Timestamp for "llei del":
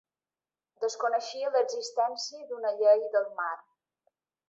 2.83-3.33